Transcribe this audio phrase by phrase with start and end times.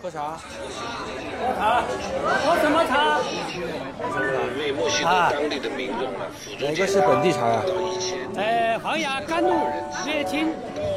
[0.00, 0.38] 喝茶。
[1.40, 1.82] 喝茶，
[2.44, 3.18] 喝什么茶？
[4.58, 6.26] 为墨西哥当地的民众啊，
[6.60, 7.62] 哪个是本地茶呀？
[8.36, 9.50] 呃，黄芽甘露，
[10.04, 10.52] 烈青。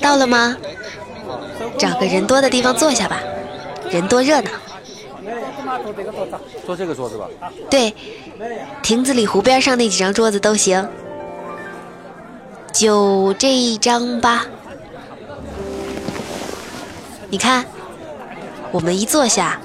[0.00, 0.56] 到了吗？
[1.78, 3.20] 找个人多的地方坐下吧，
[3.90, 4.50] 人多热闹。
[6.64, 7.28] 坐这个桌子吧。
[7.70, 7.94] 对，
[8.82, 10.88] 亭子里湖边上那几张桌子都行，
[12.72, 14.44] 就这一张吧。
[17.28, 17.64] 你看，
[18.74, 19.60] 我们一坐下，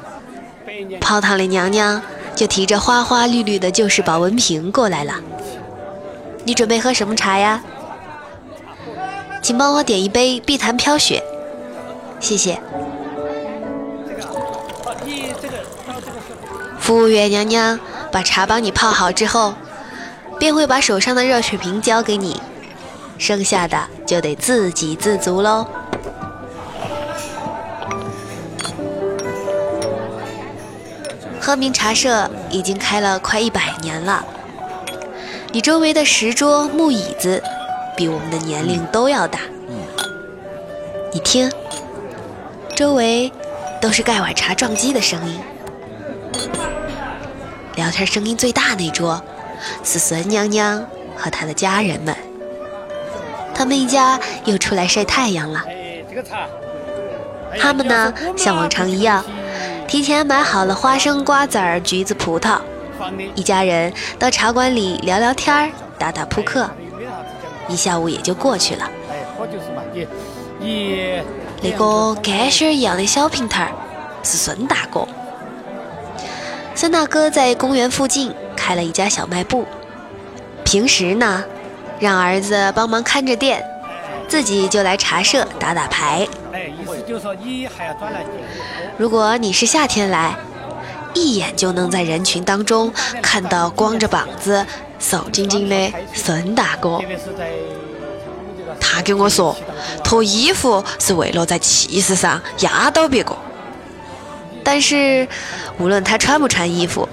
[1.01, 1.99] 泡汤里娘娘
[2.35, 5.15] 就提着花花绿绿的旧式保温瓶过来了。
[6.43, 7.59] 你准备喝什么茶呀？
[9.41, 11.23] 请帮我点一杯碧潭飘雪，
[12.19, 12.61] 谢谢。
[16.79, 17.79] 服务员娘娘
[18.11, 19.55] 把茶帮你泡好之后，
[20.37, 22.39] 便会把手上的热水瓶交给你，
[23.17, 25.65] 剩下的就得自给自足喽。
[31.49, 34.23] 鹤鸣茶社已经开了快一百年了，
[35.51, 37.41] 你周围的石桌木椅子
[37.97, 39.39] 比我们的年龄都要大。
[41.11, 41.51] 你听，
[42.75, 43.31] 周围
[43.81, 45.39] 都是盖碗茶撞击的声音。
[47.75, 49.19] 聊天声音最大那桌
[49.83, 50.85] 是孙娘娘
[51.17, 52.15] 和她的家人们，
[53.55, 55.63] 他们一家又出来晒太阳了。
[57.59, 59.25] 他们呢，像往常一样，
[59.89, 62.59] 提前买好了花生、瓜子儿、橘子、葡萄，
[63.33, 65.67] 一家人到茶馆里聊聊天儿、
[65.97, 66.69] 打打扑克，
[67.67, 68.87] 一下午也就过去了。
[69.09, 70.07] 哎，好就是慢点。
[70.59, 71.19] 你
[71.63, 73.71] 那个干心儿一样的小平台儿
[74.21, 75.07] 是孙大哥。
[76.75, 79.65] 孙大哥在公园附近开了一家小卖部，
[80.63, 81.43] 平时呢，
[81.99, 83.65] 让儿子帮忙看着店，
[84.27, 86.27] 自己就来茶社打打牌。
[87.09, 88.23] 就说你还要转来。
[88.95, 90.35] 如果你是夏天来，
[91.15, 94.63] 一眼就能在人群当中看到光着膀子、
[94.99, 97.01] 瘦精精的孙大哥。
[98.79, 99.57] 他跟我说，
[100.03, 103.35] 脱衣服是为了在气势上压倒别个。
[104.63, 105.27] 但是，
[105.79, 107.09] 无论他穿不穿衣服，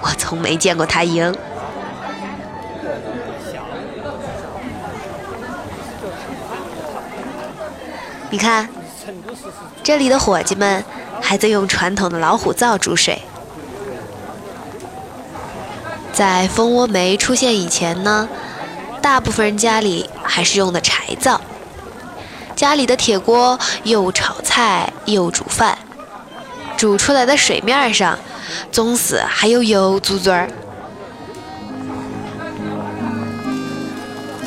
[0.00, 1.32] 我从没见过他赢。
[8.30, 8.68] 你看，
[9.82, 10.84] 这里的伙计们
[11.20, 13.22] 还在用传统的老虎灶煮水。
[16.12, 18.28] 在蜂窝煤出现以前呢，
[19.00, 21.40] 大部分人家里还是用的柴灶，
[22.54, 25.78] 家里的铁锅又炒菜又煮饭。
[26.76, 28.18] 煮出来的水面上，
[28.70, 30.50] 总是还有油珠珠儿。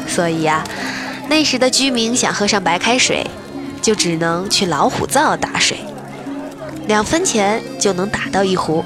[0.07, 0.63] 所以呀，
[1.27, 3.25] 那时的居民想喝上白开水，
[3.81, 5.79] 就只能去老虎灶打水，
[6.87, 8.83] 两分钱就能打到一壶。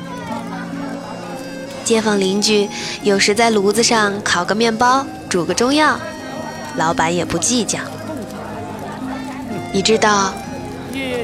[1.84, 2.70] 街坊邻居
[3.02, 6.00] 有时在炉子上烤个面包，煮个中药，
[6.76, 7.80] 老板也不计较。
[9.72, 10.34] 你知道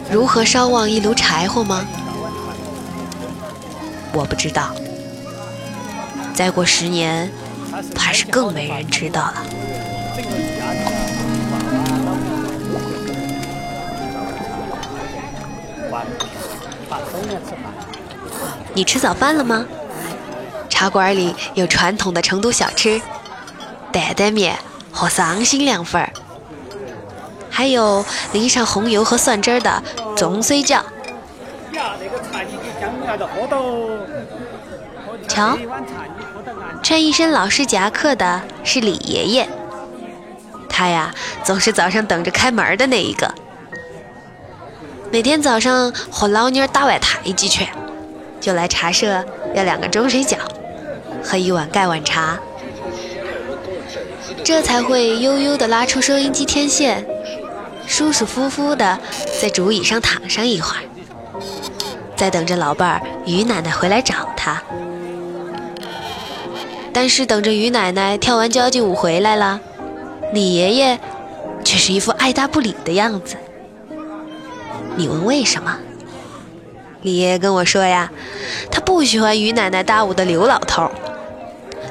[0.10, 1.86] 如何烧旺一炉柴火吗？
[4.14, 4.74] 我不知道，
[6.34, 7.30] 再过十年，
[7.94, 9.44] 怕是更没人知道了。
[18.76, 19.66] 你吃早饭了吗？
[20.70, 23.02] 茶馆里有传统的成都小吃，
[23.94, 24.58] 担担面
[24.92, 26.12] 和伤心凉粉儿，
[27.50, 29.82] 还有淋上红油和蒜汁儿的
[30.18, 30.82] 粽水饺。
[35.30, 35.58] 瞧，
[36.84, 39.50] 穿一身老式夹克的是李爷爷，
[40.68, 43.34] 他呀总是早上等着开门的那一个。
[45.12, 47.70] 每天早上和老妞打完太极拳，
[48.46, 49.26] 就来茶社
[49.56, 50.36] 要两个钟水饺
[51.24, 52.38] 和一碗盖碗茶，
[54.44, 57.04] 这才会悠悠地拉出收音机天线，
[57.88, 59.00] 舒舒服服地
[59.42, 60.84] 在竹椅上躺上一会儿。
[62.16, 64.62] 在等着老伴儿于奶奶回来找他，
[66.94, 69.60] 但是等着于奶奶跳完交际舞回来了，
[70.34, 71.00] 李爷爷
[71.64, 73.36] 却是一副爱答不理的样子。
[74.96, 75.76] 你问为什么？
[77.06, 78.12] 李爷爷跟我说呀，
[78.72, 80.90] 他不喜欢于奶奶搭舞的刘老头，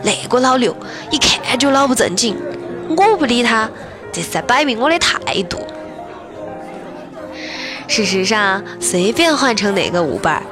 [0.03, 0.75] 那个老刘
[1.13, 2.37] 一看就老不正经，
[2.89, 3.71] 我不理他，
[4.13, 5.61] 这是在摆明我的态度。
[7.87, 10.43] 事实上，随便换成哪个舞伴，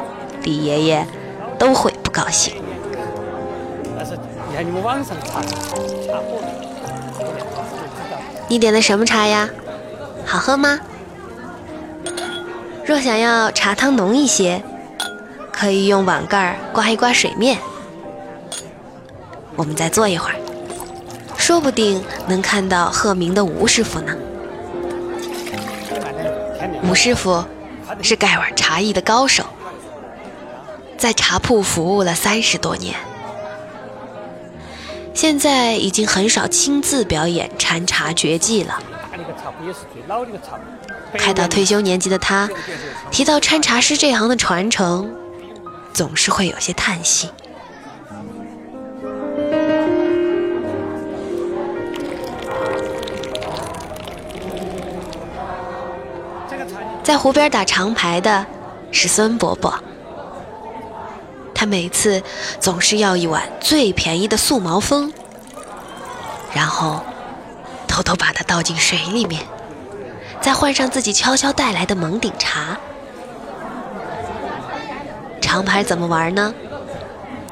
[0.44, 1.04] 李爷爷
[1.58, 2.54] 都会不高兴。
[8.46, 9.50] 你点的什么茶呀？
[10.24, 10.78] 好喝吗？
[12.84, 14.62] 若想要茶汤浓一些，
[15.52, 17.58] 可以用碗盖刮一刮水面。
[19.54, 20.36] 我们再坐一会儿，
[21.36, 24.16] 说不定能看到鹤鸣的吴师傅呢。
[26.82, 27.44] 吴师傅
[28.02, 29.44] 是盖碗茶艺的高手，
[30.98, 32.96] 在茶铺服务了三十多年，
[35.14, 38.82] 现在已经很少亲自表演禅茶绝技了。
[41.18, 42.48] 快到退休年纪的他，
[43.10, 45.10] 提到掺茶师这行的传承，
[45.92, 47.30] 总是会有些叹息。
[57.02, 58.46] 在湖边打长牌的
[58.90, 59.74] 是孙伯伯，
[61.52, 62.22] 他每次
[62.60, 65.12] 总是要一碗最便宜的素毛峰，
[66.54, 67.00] 然后
[67.92, 69.42] 偷偷把它倒进水里面，
[70.40, 72.78] 再换上自己悄悄带来的蒙顶茶。
[75.42, 76.54] 长牌怎么玩呢？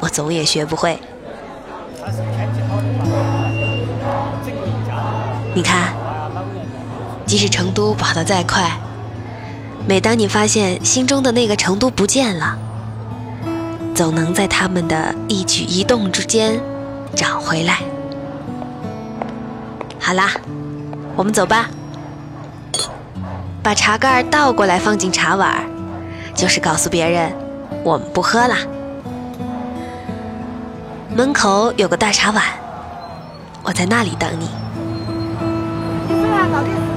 [0.00, 0.98] 我总也学不会。
[5.54, 5.92] 你看，
[7.26, 8.80] 即使成都跑得再快。
[9.86, 12.56] 每当你发现心中的那个成都不见了，
[13.94, 16.58] 总能在他们的一举一动之间
[17.14, 17.80] 找回来。
[20.10, 20.28] 好啦，
[21.14, 21.66] 我们走吧。
[23.62, 25.64] 把茶盖倒过来放进茶碗，
[26.34, 27.32] 就是告诉别人
[27.84, 28.56] 我们不喝了。
[31.14, 32.42] 门口有个大茶碗，
[33.62, 34.48] 我在那里等你。
[36.08, 36.89] 你这样早点。